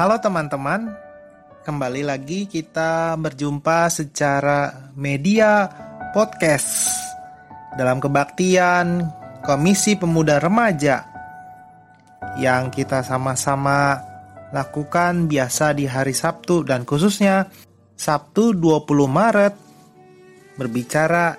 [0.00, 0.96] Halo teman-teman,
[1.60, 5.68] kembali lagi kita berjumpa secara media
[6.16, 6.88] podcast.
[7.76, 9.04] Dalam kebaktian
[9.44, 11.04] Komisi Pemuda Remaja
[12.40, 14.00] yang kita sama-sama
[14.56, 17.52] lakukan biasa di hari Sabtu dan khususnya
[17.92, 19.54] Sabtu 20 Maret
[20.56, 21.36] berbicara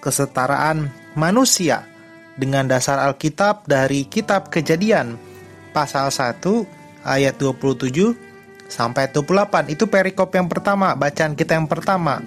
[0.00, 0.88] kesetaraan
[1.20, 1.84] manusia
[2.32, 5.20] dengan dasar Alkitab dari kitab Kejadian
[5.76, 8.16] pasal 1 ayat 27
[8.66, 9.70] sampai 28.
[9.70, 12.24] Itu perikop yang pertama, bacaan kita yang pertama.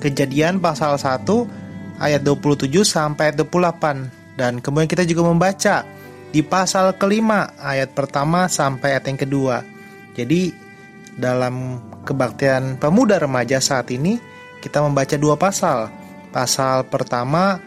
[0.00, 4.38] Kejadian pasal 1 ayat 27 sampai 28.
[4.38, 5.84] Dan kemudian kita juga membaca
[6.30, 9.56] di pasal kelima ayat pertama sampai ayat yang kedua.
[10.16, 10.54] Jadi
[11.20, 14.16] dalam kebaktian pemuda remaja saat ini
[14.64, 15.92] kita membaca dua pasal.
[16.30, 17.58] Pasal pertama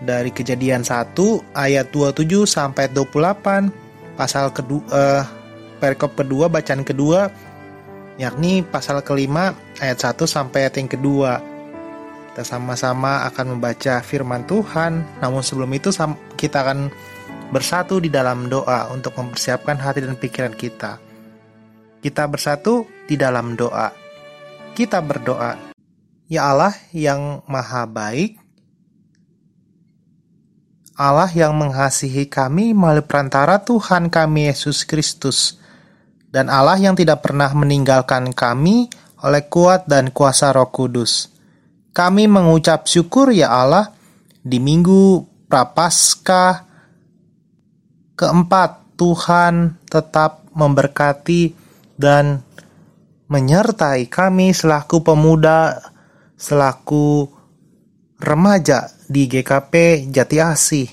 [0.00, 1.12] dari kejadian 1
[1.52, 4.16] ayat 27 sampai 28.
[4.16, 5.22] Pasal kedua eh,
[5.80, 7.32] perikop kedua bacaan kedua
[8.20, 11.40] yakni pasal kelima ayat 1 sampai ayat yang kedua.
[12.30, 15.90] Kita sama-sama akan membaca firman Tuhan, namun sebelum itu
[16.36, 16.92] kita akan
[17.50, 21.00] bersatu di dalam doa untuk mempersiapkan hati dan pikiran kita.
[22.04, 23.90] Kita bersatu di dalam doa.
[24.76, 25.74] Kita berdoa,
[26.30, 28.38] Ya Allah yang maha baik,
[30.94, 35.59] Allah yang mengasihi kami melalui perantara Tuhan kami Yesus Kristus
[36.30, 38.86] dan Allah yang tidak pernah meninggalkan kami
[39.26, 41.28] oleh kuat dan kuasa Roh Kudus.
[41.90, 43.90] Kami mengucap syukur ya Allah
[44.40, 46.62] di minggu Prapaskah
[48.14, 51.58] keempat Tuhan tetap memberkati
[51.98, 52.46] dan
[53.26, 55.74] menyertai kami selaku pemuda,
[56.38, 57.26] selaku
[58.22, 60.88] remaja di GKP Jati Asih.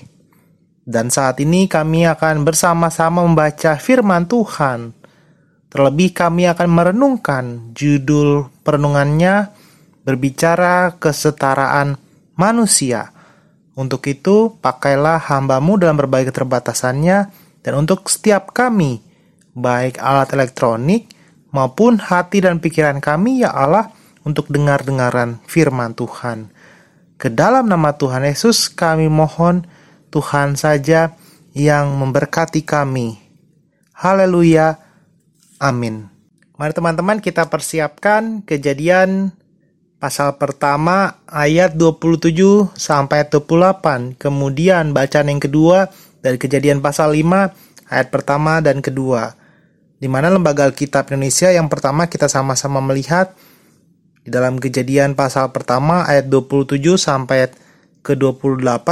[0.82, 4.97] Dan saat ini kami akan bersama-sama membaca firman Tuhan
[5.68, 7.44] Terlebih kami akan merenungkan
[7.76, 9.52] judul perenungannya
[10.08, 12.00] berbicara kesetaraan
[12.40, 13.12] manusia.
[13.76, 17.28] Untuk itu, pakailah hambamu dalam berbagai keterbatasannya
[17.60, 19.04] dan untuk setiap kami,
[19.52, 21.12] baik alat elektronik
[21.52, 23.92] maupun hati dan pikiran kami, ya Allah,
[24.24, 26.48] untuk dengar-dengaran firman Tuhan.
[27.20, 29.68] Ke dalam nama Tuhan Yesus kami mohon
[30.08, 31.12] Tuhan saja
[31.52, 33.18] yang memberkati kami.
[33.92, 34.87] Haleluya.
[35.58, 36.06] Amin.
[36.58, 39.34] Mari teman-teman kita persiapkan kejadian
[39.98, 44.14] pasal pertama ayat 27 sampai 28.
[44.18, 45.90] Kemudian bacaan yang kedua
[46.22, 49.34] dari kejadian pasal 5 ayat pertama dan kedua.
[49.98, 53.34] Di mana lembaga Alkitab Indonesia yang pertama kita sama-sama melihat
[54.22, 57.52] di dalam kejadian pasal pertama ayat 27 sampai ayat
[58.06, 58.86] ke-28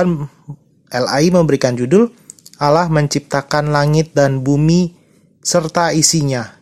[0.90, 2.10] LAI memberikan judul
[2.58, 4.96] Allah menciptakan langit dan bumi
[5.44, 6.55] serta isinya.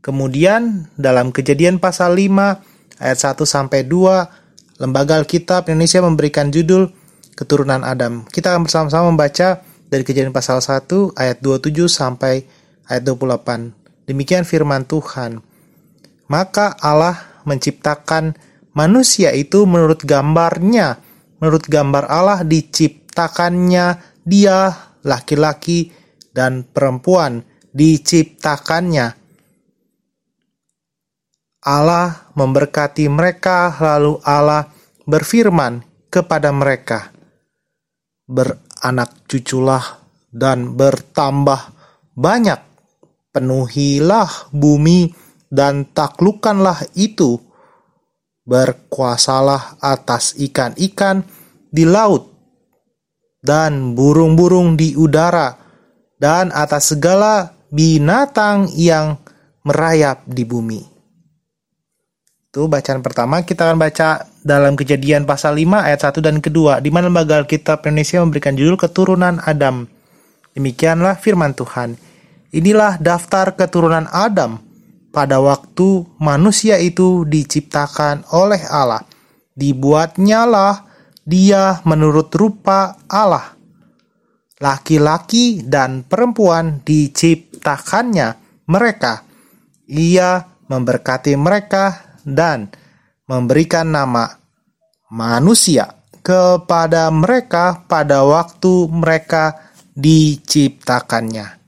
[0.00, 6.88] Kemudian dalam Kejadian pasal 5 ayat 1 sampai 2 Lembaga Alkitab Indonesia memberikan judul
[7.36, 8.24] Keturunan Adam.
[8.24, 9.60] Kita akan bersama-sama membaca
[9.92, 12.48] dari Kejadian pasal 1 ayat 27 sampai
[12.88, 14.08] ayat 28.
[14.08, 15.44] Demikian firman Tuhan.
[16.32, 18.40] Maka Allah menciptakan
[18.72, 20.96] manusia itu menurut gambarnya.
[21.44, 24.72] Menurut gambar Allah diciptakannya dia
[25.04, 25.92] laki-laki
[26.32, 27.44] dan perempuan
[27.76, 29.19] diciptakannya
[31.60, 34.72] Allah memberkati mereka, lalu Allah
[35.04, 37.12] berfirman kepada mereka,
[38.24, 40.00] "Beranak cuculah
[40.32, 41.60] dan bertambah
[42.16, 42.60] banyak,
[43.36, 45.12] penuhilah bumi
[45.52, 47.36] dan taklukanlah itu,
[48.48, 51.28] berkuasalah atas ikan-ikan
[51.68, 52.32] di laut
[53.44, 55.60] dan burung-burung di udara,
[56.16, 59.20] dan atas segala binatang yang
[59.60, 60.89] merayap di bumi."
[62.50, 66.90] Itu bacaan pertama kita akan baca dalam kejadian pasal 5 ayat 1 dan kedua di
[66.90, 69.86] mana lembaga Alkitab Indonesia memberikan judul keturunan Adam.
[70.58, 71.94] Demikianlah firman Tuhan.
[72.50, 74.58] Inilah daftar keturunan Adam
[75.14, 79.06] pada waktu manusia itu diciptakan oleh Allah.
[79.54, 80.90] Dibuatnyalah
[81.22, 83.54] dia menurut rupa Allah.
[84.58, 88.34] Laki-laki dan perempuan diciptakannya
[88.66, 89.22] mereka.
[89.86, 92.72] Ia memberkati mereka dan
[93.30, 94.40] memberikan nama
[95.10, 101.60] manusia kepada mereka pada waktu mereka diciptakannya.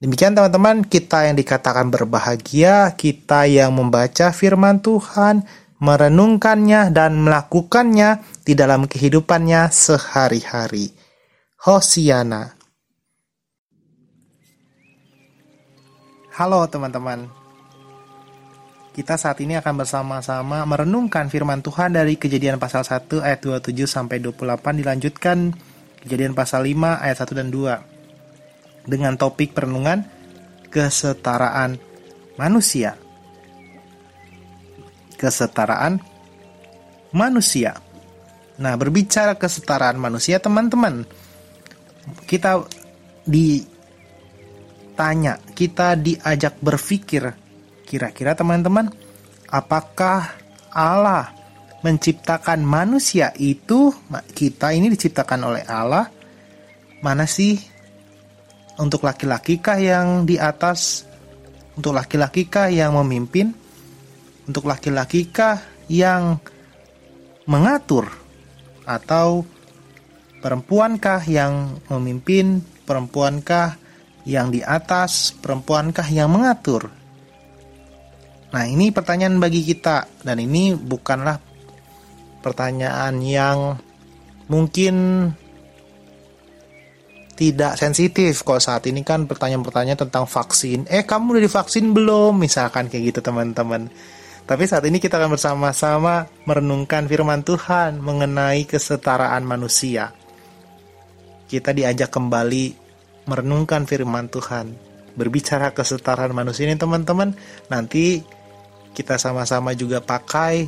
[0.00, 5.44] Demikian teman-teman, kita yang dikatakan berbahagia, kita yang membaca firman Tuhan,
[5.76, 10.96] merenungkannya dan melakukannya di dalam kehidupannya sehari-hari.
[11.60, 12.56] Hosiana.
[16.32, 17.39] Halo teman-teman.
[18.90, 24.18] Kita saat ini akan bersama-sama merenungkan firman Tuhan dari Kejadian pasal 1 ayat 27 sampai
[24.18, 25.54] 28 dilanjutkan
[26.02, 30.02] Kejadian pasal 5 ayat 1 dan 2 dengan topik perenungan
[30.72, 31.76] kesetaraan
[32.40, 32.96] manusia.
[35.18, 36.00] Kesetaraan
[37.12, 37.76] manusia.
[38.60, 41.04] Nah, berbicara kesetaraan manusia, teman-teman,
[42.28, 42.60] kita
[43.24, 43.70] ditanya,
[45.56, 47.32] kita diajak berpikir,
[47.90, 48.86] kira-kira teman-teman,
[49.50, 50.30] apakah
[50.70, 51.34] Allah
[51.82, 53.90] menciptakan manusia itu,
[54.30, 56.06] kita ini diciptakan oleh Allah,
[57.02, 57.58] mana sih?
[58.78, 61.02] Untuk laki-laki kah yang di atas,
[61.74, 63.50] untuk laki-laki kah yang memimpin,
[64.46, 65.58] untuk laki-laki kah
[65.90, 66.38] yang
[67.50, 68.06] mengatur,
[68.86, 69.42] atau
[70.38, 73.76] perempuankah yang memimpin, perempuankah
[74.22, 76.99] yang di atas, perempuankah yang mengatur?
[78.50, 81.38] Nah, ini pertanyaan bagi kita dan ini bukanlah
[82.42, 83.78] pertanyaan yang
[84.50, 85.28] mungkin
[87.40, 90.84] tidak sensitif kalau saat ini kan pertanyaan-pertanyaan tentang vaksin.
[90.92, 92.36] Eh, kamu udah divaksin belum?
[92.36, 93.88] Misalkan kayak gitu teman-teman.
[94.44, 100.12] Tapi saat ini kita akan bersama-sama merenungkan firman Tuhan mengenai kesetaraan manusia.
[101.48, 102.76] Kita diajak kembali
[103.24, 104.74] merenungkan firman Tuhan,
[105.14, 107.32] berbicara kesetaraan manusia ini teman-teman.
[107.70, 108.20] Nanti
[108.94, 110.66] kita sama-sama juga pakai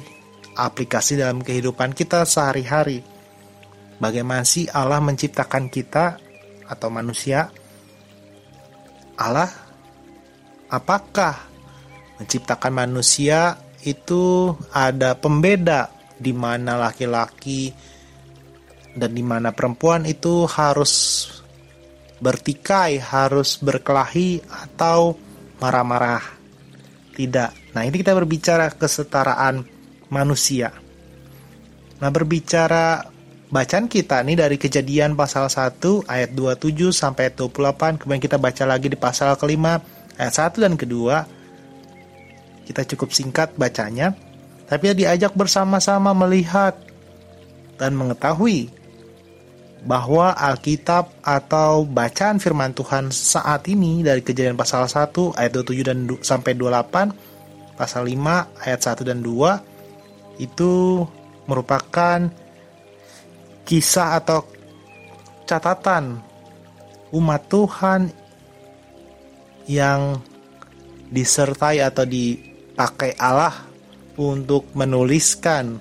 [0.57, 3.03] aplikasi dalam kehidupan kita sehari-hari.
[3.99, 6.19] Bagaimana sih Allah menciptakan kita
[6.67, 7.51] atau manusia?
[9.15, 9.51] Allah
[10.73, 11.39] apakah
[12.19, 17.75] menciptakan manusia itu ada pembeda di mana laki-laki
[18.95, 21.27] dan di mana perempuan itu harus
[22.23, 25.19] bertikai, harus berkelahi atau
[25.59, 26.23] marah-marah.
[27.13, 27.62] Tidak.
[27.73, 29.65] Nah, ini kita berbicara kesetaraan
[30.13, 30.77] manusia.
[32.05, 33.09] Nah, berbicara
[33.49, 38.93] bacaan kita nih dari kejadian pasal 1 ayat 27 sampai 28, kemudian kita baca lagi
[38.93, 39.81] di pasal kelima
[40.21, 41.25] ayat 1 dan kedua.
[42.63, 44.15] Kita cukup singkat bacanya,
[44.69, 46.77] tapi diajak bersama-sama melihat
[47.81, 48.71] dan mengetahui
[49.83, 55.99] bahwa Alkitab atau bacaan firman Tuhan saat ini dari kejadian pasal 1 ayat 27 dan
[56.23, 57.32] sampai 28
[57.77, 61.05] pasal 5 ayat 1 dan 2 itu
[61.47, 62.19] merupakan
[63.67, 64.47] kisah atau
[65.47, 66.19] catatan
[67.13, 68.09] umat Tuhan
[69.69, 70.19] yang
[71.13, 72.41] disertai atau di
[72.73, 73.53] pakai Allah
[74.17, 75.77] untuk menuliskan,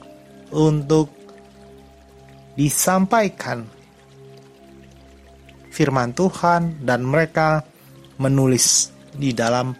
[0.51, 1.07] untuk
[2.59, 3.63] disampaikan
[5.71, 7.63] firman Tuhan dan mereka
[8.19, 9.71] menulis di dalam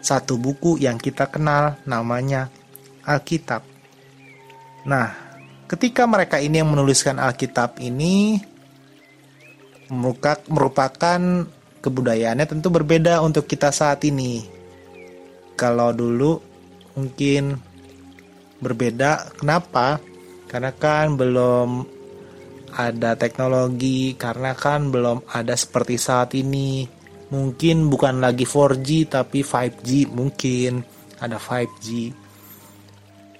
[0.00, 2.48] satu buku yang kita kenal namanya
[3.04, 3.64] Alkitab.
[4.88, 5.12] Nah,
[5.68, 8.40] ketika mereka ini yang menuliskan Alkitab ini
[10.48, 11.20] merupakan
[11.80, 14.60] kebudayaannya tentu berbeda untuk kita saat ini
[15.60, 16.40] kalau dulu
[16.96, 17.60] mungkin
[18.60, 19.36] berbeda.
[19.36, 20.00] Kenapa?
[20.48, 21.84] Karena kan belum
[22.70, 26.99] ada teknologi, karena kan belum ada seperti saat ini.
[27.30, 30.82] Mungkin bukan lagi 4G tapi 5G mungkin
[31.22, 31.86] ada 5G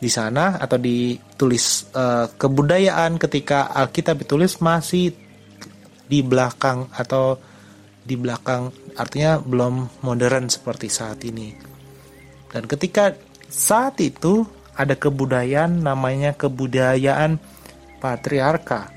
[0.01, 5.13] di sana atau ditulis uh, kebudayaan ketika Alkitab ditulis masih
[6.09, 7.37] di belakang atau
[8.01, 11.53] di belakang artinya belum modern seperti saat ini.
[12.51, 13.13] Dan ketika
[13.47, 14.43] saat itu
[14.75, 17.37] ada kebudayaan namanya kebudayaan
[18.01, 18.89] patriarka.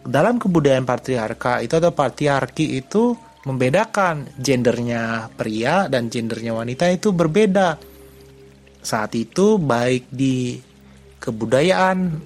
[0.00, 7.80] Dalam kebudayaan patriarka itu atau patriarki itu membedakan gendernya pria dan gendernya wanita itu berbeda.
[8.80, 10.56] Saat itu baik di
[11.20, 12.16] kebudayaan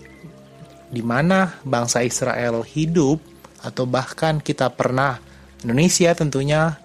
[0.95, 3.19] di mana bangsa Israel hidup
[3.67, 5.19] atau bahkan kita pernah
[5.67, 6.79] Indonesia tentunya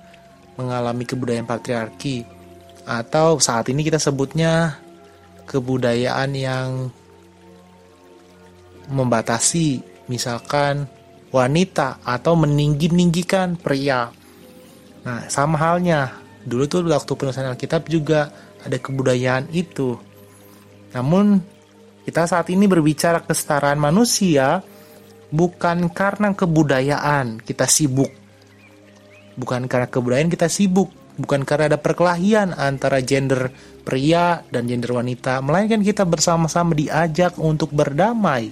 [0.57, 2.25] mengalami kebudayaan patriarki
[2.89, 4.81] atau saat ini kita sebutnya
[5.45, 6.69] kebudayaan yang
[8.89, 10.89] membatasi misalkan
[11.29, 14.09] wanita atau meninggi-ninggikan pria.
[15.03, 16.11] Nah, sama halnya
[16.43, 18.31] dulu tuh waktu penulisan Alkitab juga
[18.63, 19.95] ada kebudayaan itu.
[20.95, 21.39] Namun
[22.03, 24.63] kita saat ini berbicara kesetaraan manusia
[25.29, 28.09] bukan karena kebudayaan kita sibuk.
[29.39, 33.53] Bukan karena kebudayaan kita sibuk, bukan karena ada perkelahian antara gender
[33.87, 38.51] pria dan gender wanita, melainkan kita bersama-sama diajak untuk berdamai.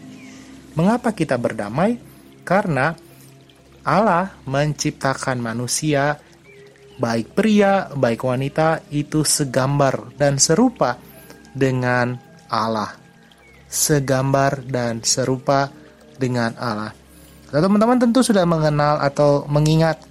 [0.79, 1.99] Mengapa kita berdamai?
[2.47, 2.95] Karena
[3.83, 6.15] Allah menciptakan manusia
[6.97, 10.97] baik pria, baik wanita itu segambar dan serupa
[11.53, 12.17] dengan
[12.49, 12.93] Allah.
[13.69, 15.69] Segambar dan serupa
[16.17, 16.91] dengan Allah.
[17.47, 20.03] Nah, teman-teman tentu sudah mengenal atau mengingat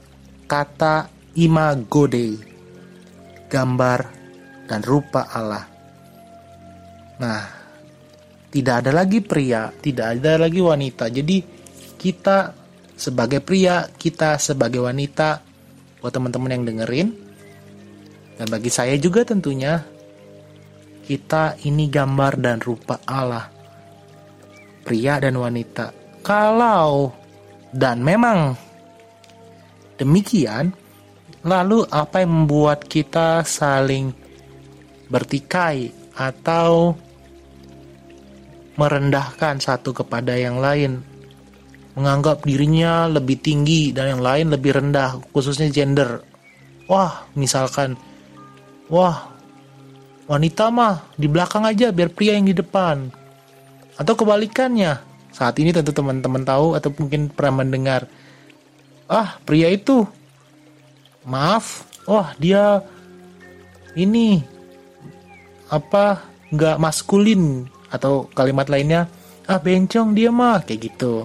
[0.48, 2.38] kata imago Dei,
[3.50, 4.00] gambar
[4.66, 5.64] dan rupa Allah.
[7.16, 7.42] Nah,
[8.48, 11.12] tidak ada lagi pria, tidak ada lagi wanita.
[11.12, 11.44] Jadi
[11.96, 12.56] kita
[12.96, 15.45] sebagai pria, kita sebagai wanita,
[16.06, 17.08] buat teman-teman yang dengerin,
[18.38, 19.82] dan bagi saya juga tentunya,
[21.02, 23.50] kita ini gambar dan rupa Allah.
[24.86, 25.90] Pria dan wanita.
[26.22, 27.10] Kalau
[27.74, 28.54] dan memang
[29.98, 30.70] demikian,
[31.42, 34.14] lalu apa yang membuat kita saling
[35.10, 36.94] bertikai atau
[38.78, 41.02] merendahkan satu kepada yang lain
[41.96, 46.20] menganggap dirinya lebih tinggi dan yang lain lebih rendah, khususnya gender.
[46.86, 47.96] Wah, misalkan,
[48.92, 49.32] wah,
[50.28, 53.08] wanita mah di belakang aja biar pria yang di depan.
[53.96, 55.00] Atau kebalikannya,
[55.32, 58.04] saat ini tentu teman-teman tahu atau mungkin pernah mendengar,
[59.08, 60.04] ah pria itu,
[61.24, 62.84] maaf, wah dia
[63.96, 64.44] ini
[65.72, 66.20] apa
[66.52, 67.72] nggak maskulin.
[67.88, 69.08] Atau kalimat lainnya
[69.48, 71.24] ah bencong dia mah kayak gitu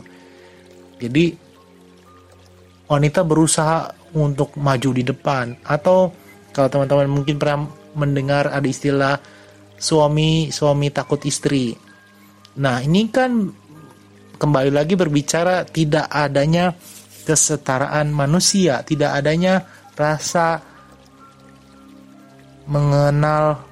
[1.02, 1.34] jadi
[2.86, 6.12] wanita berusaha untuk maju di depan atau
[6.52, 7.66] kalau teman-teman mungkin pernah
[7.96, 9.16] mendengar ada istilah
[9.80, 11.74] suami suami takut istri.
[12.60, 13.48] Nah, ini kan
[14.36, 16.76] kembali lagi berbicara tidak adanya
[17.24, 19.64] kesetaraan manusia, tidak adanya
[19.96, 20.60] rasa
[22.68, 23.64] mengenal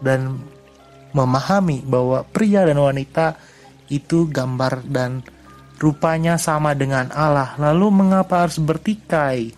[0.00, 0.40] dan
[1.14, 3.38] memahami bahwa pria dan wanita
[3.92, 5.22] itu gambar dan
[5.78, 9.54] rupanya sama dengan Allah, lalu mengapa harus bertikai?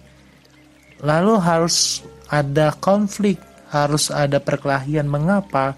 [1.04, 2.00] Lalu harus
[2.32, 3.36] ada konflik,
[3.68, 5.04] harus ada perkelahian.
[5.04, 5.76] Mengapa?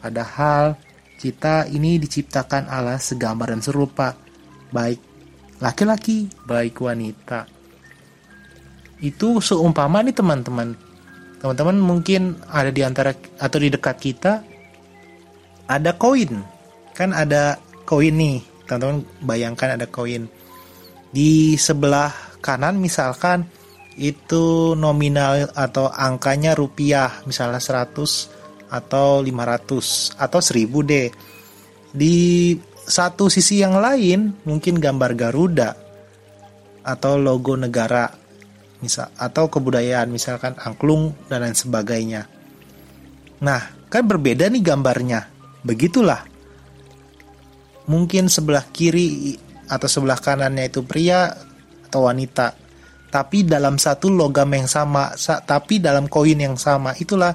[0.00, 0.80] Padahal
[1.20, 4.16] kita ini diciptakan Allah segambar dan serupa,
[4.72, 5.00] baik
[5.60, 7.44] laki-laki, baik wanita.
[9.00, 10.72] Itu seumpama nih teman-teman.
[11.36, 14.40] Teman-teman mungkin ada di antara atau di dekat kita
[15.68, 16.40] ada koin.
[16.96, 20.28] Kan ada koin nih teman-teman bayangkan ada koin.
[21.10, 22.12] Di sebelah
[22.44, 23.46] kanan misalkan
[23.96, 31.08] itu nominal atau angkanya rupiah misalnya 100 atau 500 atau 1000 deh
[31.96, 32.16] di
[32.86, 35.70] satu sisi yang lain mungkin gambar Garuda
[36.86, 38.06] atau logo negara
[38.78, 42.28] misal atau kebudayaan misalkan angklung dan lain sebagainya.
[43.42, 45.20] Nah kan berbeda nih gambarnya.
[45.66, 46.35] Begitulah
[47.86, 51.34] mungkin sebelah kiri atau sebelah kanannya itu pria
[51.86, 52.54] atau wanita.
[53.06, 55.14] Tapi dalam satu logam yang sama
[55.46, 57.32] tapi dalam koin yang sama itulah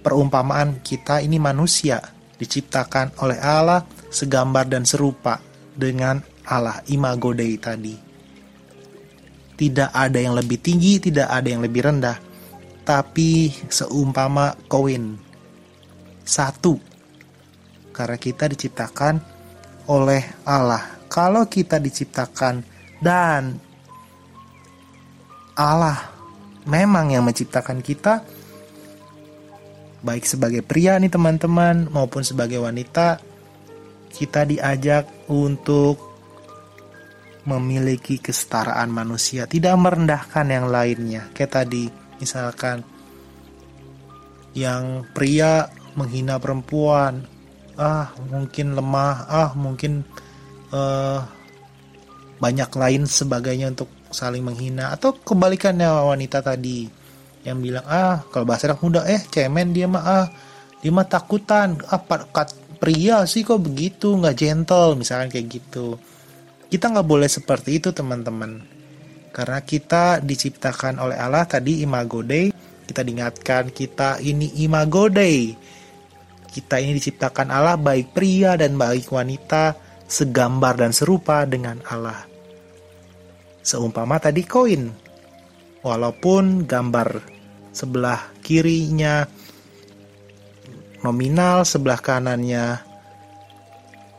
[0.00, 2.00] perumpamaan kita ini manusia
[2.40, 5.42] diciptakan oleh Allah segambar dan serupa
[5.76, 7.94] dengan Allah imago Dei tadi.
[9.60, 12.16] Tidak ada yang lebih tinggi tidak ada yang lebih rendah
[12.86, 15.20] tapi seumpama koin.
[16.24, 16.89] Satu
[17.90, 19.20] karena kita diciptakan
[19.90, 21.00] oleh Allah.
[21.10, 22.62] Kalau kita diciptakan
[23.02, 23.58] dan
[25.58, 25.98] Allah
[26.70, 28.22] memang yang menciptakan kita,
[30.00, 33.18] baik sebagai pria nih teman-teman maupun sebagai wanita,
[34.14, 36.10] kita diajak untuk
[37.48, 41.32] memiliki kesetaraan manusia, tidak merendahkan yang lainnya.
[41.32, 41.88] Kayak tadi,
[42.20, 42.84] misalkan
[44.52, 47.24] yang pria menghina perempuan,
[47.80, 49.24] ah mungkin lemah.
[49.26, 50.04] Ah mungkin
[50.70, 51.24] uh,
[52.36, 54.92] banyak lain sebagainya untuk saling menghina.
[54.92, 56.84] Atau kebalikannya wanita tadi
[57.40, 60.26] yang bilang ah kalau bahasa anak muda eh cemen dia mah ah
[60.84, 61.80] dia mah takutan.
[61.88, 64.12] Apa ah, pria sih kok begitu?
[64.12, 65.96] Nggak gentle misalkan kayak gitu.
[66.68, 68.60] Kita nggak boleh seperti itu teman-teman.
[69.32, 72.52] Karena kita diciptakan oleh Allah tadi imago Dei.
[72.84, 75.70] Kita diingatkan kita ini imago Dei
[76.50, 79.78] kita ini diciptakan Allah baik pria dan baik wanita
[80.10, 82.26] segambar dan serupa dengan Allah.
[83.62, 84.90] Seumpama tadi koin.
[85.80, 87.24] Walaupun gambar
[87.72, 89.24] sebelah kirinya
[91.00, 92.84] nominal, sebelah kanannya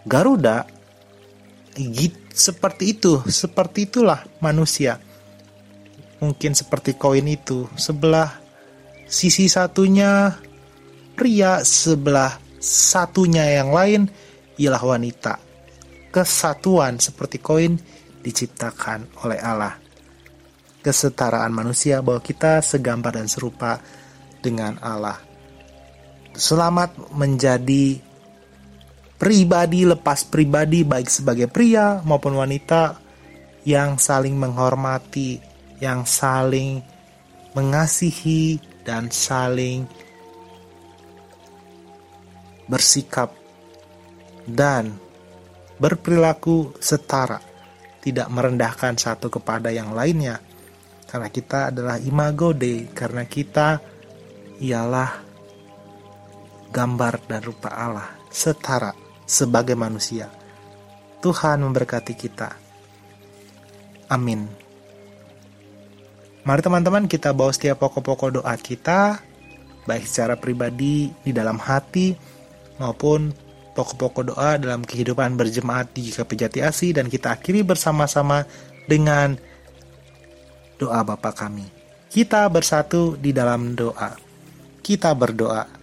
[0.01, 0.65] Garuda,
[2.33, 4.97] seperti itu, seperti itulah manusia.
[6.17, 8.41] Mungkin seperti koin itu, sebelah
[9.05, 10.33] sisi satunya
[11.21, 14.09] pria sebelah satunya yang lain
[14.57, 15.37] ialah wanita.
[16.09, 17.77] Kesatuan seperti koin
[18.25, 19.77] diciptakan oleh Allah.
[20.81, 23.77] kesetaraan manusia bahwa kita segambar dan serupa
[24.41, 25.21] dengan Allah.
[26.33, 28.01] Selamat menjadi
[29.21, 32.97] pribadi lepas pribadi baik sebagai pria maupun wanita
[33.61, 35.37] yang saling menghormati,
[35.77, 36.81] yang saling
[37.53, 39.85] mengasihi dan saling
[42.71, 43.35] bersikap
[44.47, 44.95] dan
[45.75, 47.43] berperilaku setara,
[47.99, 50.39] tidak merendahkan satu kepada yang lainnya.
[51.03, 53.83] Karena kita adalah imago Dei, karena kita
[54.63, 55.11] ialah
[56.71, 58.95] gambar dan rupa Allah, setara
[59.27, 60.31] sebagai manusia.
[61.19, 62.55] Tuhan memberkati kita.
[64.07, 64.47] Amin.
[66.41, 69.21] Mari teman-teman kita bawa setiap pokok-pokok doa kita,
[69.85, 72.39] baik secara pribadi di dalam hati
[72.81, 73.29] maupun
[73.77, 78.49] pokok-pokok doa dalam kehidupan berjemaat di GKP Jati Asi dan kita akhiri bersama-sama
[78.89, 79.37] dengan
[80.81, 81.69] doa Bapa kami.
[82.11, 84.17] Kita bersatu di dalam doa.
[84.81, 85.79] Kita berdoa.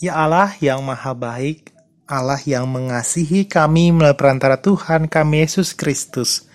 [0.00, 1.76] Ya Allah yang maha baik,
[2.08, 6.48] Allah yang mengasihi kami melalui perantara Tuhan kami Yesus Kristus,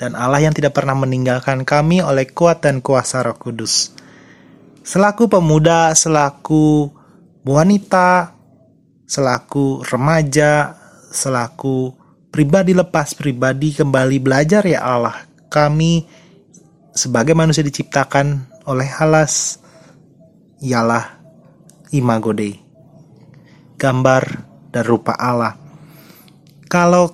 [0.00, 3.92] dan Allah yang tidak pernah meninggalkan kami oleh kuat dan kuasa roh kudus.
[4.88, 6.88] Selaku pemuda, selaku
[7.44, 8.32] wanita,
[9.04, 10.80] selaku remaja,
[11.12, 11.92] selaku
[12.32, 15.28] pribadi lepas pribadi kembali belajar ya Allah.
[15.52, 16.08] Kami
[16.96, 19.60] sebagai manusia diciptakan oleh halas
[20.64, 21.20] ialah
[21.92, 22.56] imago Dei.
[23.76, 24.24] Gambar
[24.72, 25.52] dan rupa Allah.
[26.64, 27.12] Kalau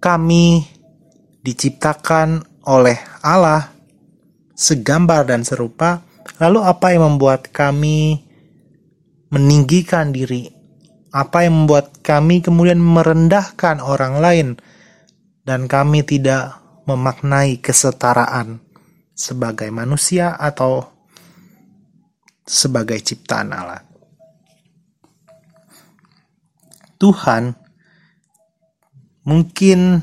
[0.00, 0.64] kami
[1.44, 3.68] diciptakan oleh Allah
[4.56, 8.20] segambar dan serupa, Lalu apa yang membuat kami
[9.32, 10.52] meninggikan diri?
[11.08, 14.48] Apa yang membuat kami kemudian merendahkan orang lain
[15.48, 18.60] dan kami tidak memaknai kesetaraan
[19.16, 20.84] sebagai manusia atau
[22.44, 23.80] sebagai ciptaan Allah?
[27.00, 27.56] Tuhan
[29.24, 30.02] mungkin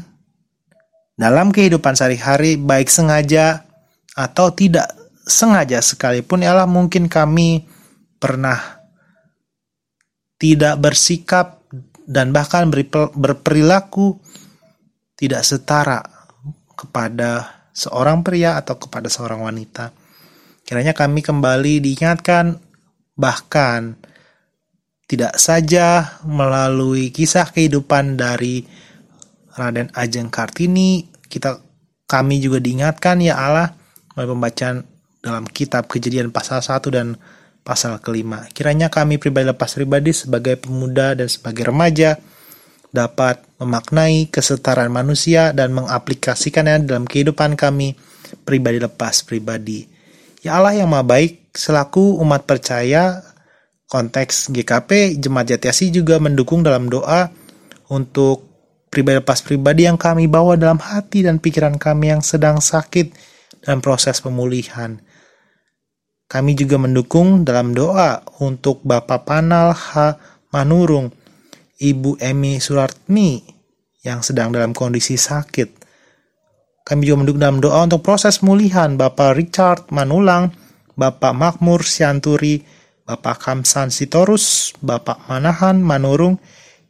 [1.15, 3.67] dalam kehidupan sehari-hari baik sengaja
[4.15, 7.65] atau tidak sengaja sekalipun ialah mungkin kami
[8.21, 8.85] pernah
[10.37, 11.65] tidak bersikap
[12.05, 12.69] dan bahkan
[13.17, 14.21] berperilaku
[15.17, 16.05] tidak setara
[16.77, 19.89] kepada seorang pria atau kepada seorang wanita.
[20.65, 22.61] Kiranya kami kembali diingatkan
[23.17, 23.97] bahkan
[25.05, 28.65] tidak saja melalui kisah kehidupan dari
[29.55, 31.61] Raden Ajeng Kartini, kita
[32.09, 33.77] kami juga diingatkan ya Allah
[34.13, 34.94] melalui pembacaan
[35.25, 37.17] dalam kitab kejadian pasal 1 dan
[37.65, 38.45] pasal kelima.
[38.53, 42.21] Kiranya kami pribadi lepas pribadi sebagai pemuda dan sebagai remaja
[42.93, 47.97] dapat memaknai kesetaraan manusia dan mengaplikasikannya dalam kehidupan kami
[48.45, 49.89] pribadi lepas pribadi.
[50.45, 53.25] Ya Allah yang maha baik, selaku umat percaya,
[53.89, 57.33] konteks GKP, Jemaat Jatiasi juga mendukung dalam doa
[57.89, 58.45] untuk
[58.93, 63.11] pribadi lepas pribadi yang kami bawa dalam hati dan pikiran kami yang sedang sakit
[63.65, 65.01] dan proses pemulihan.
[66.25, 70.17] Kami juga mendukung dalam doa untuk Bapak Panal H.
[70.49, 71.13] Manurung,
[71.77, 73.45] Ibu Emi Suratmi
[74.01, 75.85] yang sedang dalam kondisi sakit.
[76.81, 80.49] Kami juga mendukung dalam doa untuk proses pemulihan Bapak Richard Manulang,
[80.97, 82.65] Bapak Makmur Sianturi,
[83.05, 86.41] Bapak Kamsan Sitorus, Bapak Manahan Manurung,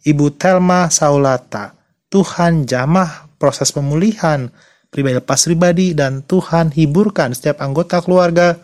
[0.07, 1.75] Ibu Telma Saulata.
[2.07, 4.47] Tuhan jamah proses pemulihan
[4.87, 8.55] pribadi lepas pribadi dan Tuhan hiburkan setiap anggota keluarga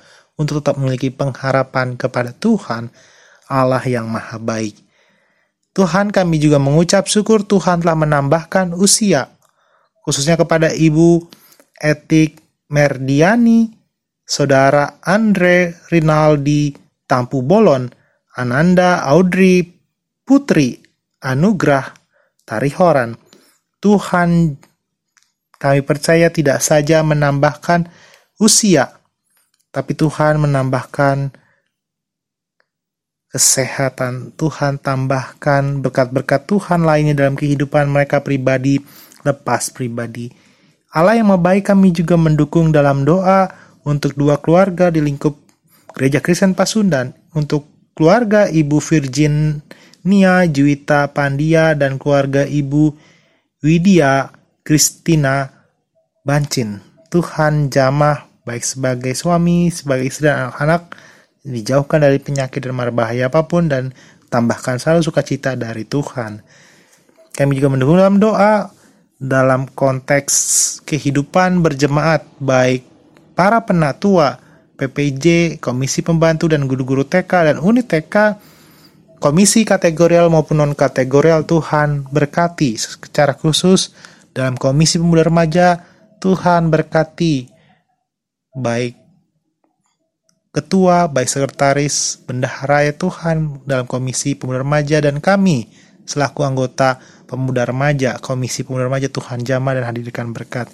[0.41, 2.89] untuk tetap memiliki pengharapan kepada Tuhan,
[3.45, 4.75] Allah yang Maha Baik.
[5.71, 9.31] Tuhan kami juga mengucap syukur Tuhan telah menambahkan usia,
[10.03, 11.23] khususnya kepada Ibu
[11.79, 13.71] Etik Merdiani,
[14.27, 16.75] Saudara Andre Rinaldi
[17.07, 17.87] Tampu Bolon,
[18.35, 19.63] Ananda Audrey
[20.23, 20.79] Putri
[21.23, 21.91] Anugrah
[22.47, 23.15] Tarihoran.
[23.81, 24.55] Tuhan
[25.59, 27.91] kami percaya tidak saja menambahkan
[28.41, 29.00] usia,
[29.71, 31.31] tapi Tuhan menambahkan
[33.31, 38.83] kesehatan, Tuhan tambahkan berkat-berkat Tuhan lainnya dalam kehidupan mereka pribadi,
[39.23, 40.27] lepas pribadi.
[40.91, 43.47] Allah yang membaik kami juga mendukung dalam doa
[43.87, 45.39] untuk dua keluarga di lingkup
[45.95, 52.95] Gereja Kristen Pasundan, untuk keluarga Ibu Virginia Juwita Pandia dan keluarga Ibu
[53.63, 54.31] Widya
[54.63, 55.51] Kristina
[56.23, 56.79] Bancin.
[57.11, 60.97] Tuhan jamah baik sebagai suami, sebagai istri dan anak-anak,
[61.45, 63.93] dijauhkan dari penyakit dan mara bahaya apa pun dan
[64.29, 66.41] tambahkan selalu sukacita dari Tuhan.
[67.31, 68.69] Kami juga mendukung dalam doa
[69.21, 70.33] dalam konteks
[70.81, 72.81] kehidupan berjemaat baik
[73.37, 74.41] para penatua,
[74.77, 78.41] PPJ, Komisi Pembantu dan guru-guru TK dan unit TK,
[79.21, 83.93] Komisi kategorial maupun non kategorial Tuhan berkati secara khusus
[84.33, 85.85] dalam Komisi Pemuda Remaja
[86.17, 87.45] Tuhan berkati
[88.55, 88.99] baik
[90.51, 95.71] ketua, baik sekretaris, bendahara ya Tuhan dalam Komisi Pemuda Remaja dan kami
[96.03, 100.67] selaku anggota pemuda remaja, Komisi Pemuda Remaja Tuhan Jama dan hadirkan berkat.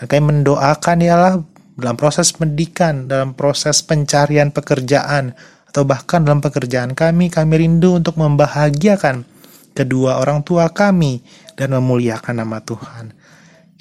[0.00, 1.44] Dan kami mendoakan ya Allah
[1.76, 5.36] dalam proses pendidikan, dalam proses pencarian pekerjaan,
[5.68, 9.24] atau bahkan dalam pekerjaan kami, kami rindu untuk membahagiakan
[9.72, 11.24] kedua orang tua kami
[11.56, 13.16] dan memuliakan nama Tuhan.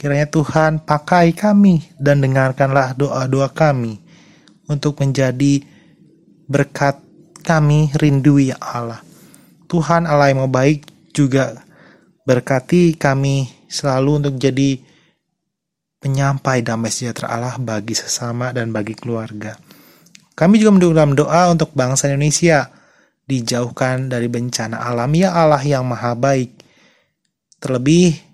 [0.01, 4.01] Kiranya Tuhan pakai kami dan dengarkanlah doa-doa kami
[4.65, 5.61] untuk menjadi
[6.49, 6.97] berkat
[7.45, 9.05] kami rindu ya Allah.
[9.69, 11.61] Tuhan Allah yang baik juga
[12.25, 14.81] berkati kami selalu untuk jadi
[16.01, 19.53] penyampai damai sejahtera Allah bagi sesama dan bagi keluarga.
[20.33, 22.73] Kami juga mendukung doa untuk bangsa Indonesia
[23.29, 26.57] dijauhkan dari bencana alam ya Allah yang maha baik.
[27.61, 28.30] Terlebih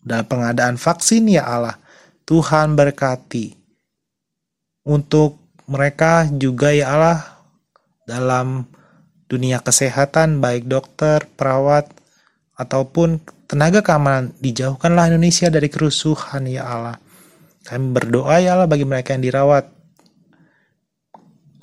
[0.00, 1.76] dalam pengadaan vaksin ya Allah,
[2.24, 3.56] Tuhan berkati.
[4.88, 7.18] Untuk mereka juga ya Allah
[8.08, 8.66] dalam
[9.30, 11.86] dunia kesehatan baik dokter, perawat,
[12.58, 16.96] ataupun tenaga keamanan dijauhkanlah Indonesia dari kerusuhan ya Allah.
[17.64, 19.64] Kami berdoa ya Allah bagi mereka yang dirawat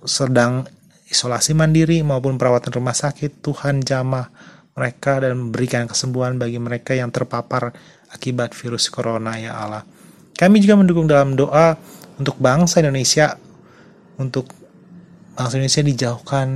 [0.08, 0.64] sedang
[1.10, 4.30] isolasi mandiri maupun perawatan rumah sakit Tuhan jamah
[4.78, 7.74] mereka dan memberikan kesembuhan bagi mereka yang terpapar
[8.12, 9.84] akibat virus corona ya Allah.
[10.38, 11.76] Kami juga mendukung dalam doa
[12.18, 13.36] untuk bangsa Indonesia
[14.18, 14.50] untuk
[15.38, 16.48] bangsa Indonesia dijauhkan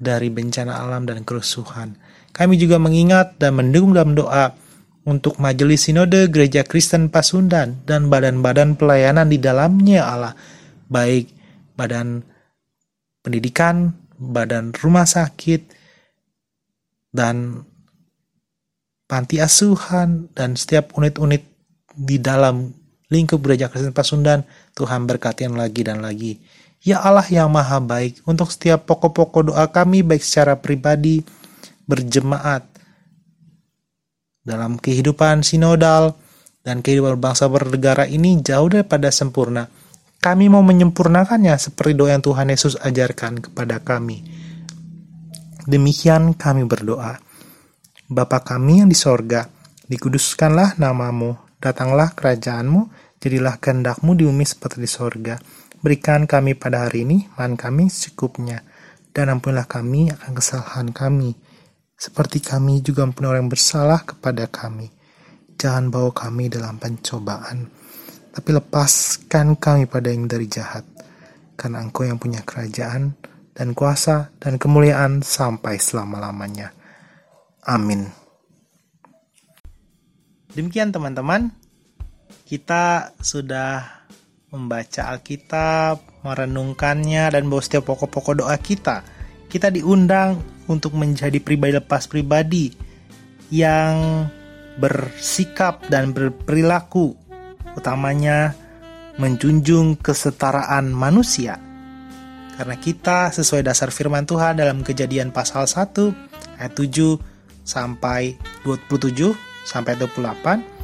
[0.00, 1.98] dari bencana alam dan kerusuhan.
[2.30, 4.54] Kami juga mengingat dan mendukung dalam doa
[5.04, 10.34] untuk Majelis Sinode Gereja Kristen Pasundan dan badan-badan pelayanan di dalamnya Allah,
[10.86, 11.32] baik
[11.74, 12.22] badan
[13.24, 15.66] pendidikan, badan rumah sakit,
[17.10, 17.66] dan
[19.10, 21.42] panti asuhan, dan setiap unit-unit
[21.98, 22.70] di dalam
[23.10, 24.46] lingkup gereja Kristen Pasundan,
[24.78, 26.38] Tuhan berkatian lagi dan lagi.
[26.86, 31.26] Ya Allah yang maha baik, untuk setiap pokok-pokok doa kami, baik secara pribadi,
[31.90, 32.62] berjemaat,
[34.46, 36.14] dalam kehidupan sinodal,
[36.62, 39.66] dan kehidupan bangsa bernegara ini jauh daripada sempurna.
[40.20, 44.20] Kami mau menyempurnakannya seperti doa yang Tuhan Yesus ajarkan kepada kami.
[45.64, 47.16] Demikian kami berdoa.
[48.10, 49.46] Bapa kami yang di sorga,
[49.86, 52.90] dikuduskanlah namamu, datanglah kerajaanmu,
[53.22, 55.38] jadilah kehendakmu di bumi seperti di sorga.
[55.78, 58.66] Berikan kami pada hari ini man kami secukupnya,
[59.14, 61.38] dan ampunilah kami akan kesalahan kami,
[61.94, 64.90] seperti kami juga ampuni orang yang bersalah kepada kami.
[65.54, 67.70] Jangan bawa kami dalam pencobaan,
[68.34, 70.82] tapi lepaskan kami pada yang dari jahat,
[71.54, 73.14] karena Engkau yang punya kerajaan
[73.54, 76.79] dan kuasa dan kemuliaan sampai selama-lamanya.
[77.64, 78.08] Amin.
[80.50, 81.54] Demikian teman-teman,
[82.48, 84.02] kita sudah
[84.50, 89.06] membaca Alkitab, merenungkannya, dan bahwa setiap pokok-pokok doa kita,
[89.46, 92.74] kita diundang untuk menjadi pribadi lepas pribadi
[93.54, 94.26] yang
[94.78, 97.14] bersikap dan berperilaku,
[97.78, 98.58] utamanya
[99.22, 101.60] menjunjung kesetaraan manusia.
[102.58, 107.29] Karena kita sesuai dasar firman Tuhan dalam kejadian pasal 1 ayat 7
[107.64, 109.32] sampai 27
[109.64, 110.80] sampai 28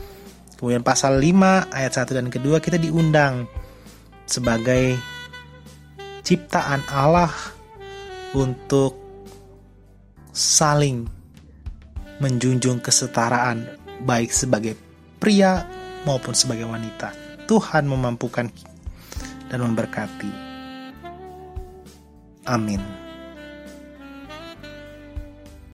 [0.57, 3.45] Kemudian pasal 5 ayat 1 dan kedua kita diundang
[4.25, 4.97] sebagai
[6.25, 7.31] ciptaan Allah
[8.33, 8.97] untuk
[10.33, 11.05] saling
[12.25, 13.69] menjunjung kesetaraan
[14.09, 14.75] baik sebagai
[15.21, 15.69] pria
[16.09, 17.13] maupun sebagai wanita.
[17.45, 18.49] Tuhan memampukan
[19.53, 20.33] dan memberkati.
[22.49, 23.06] Amin.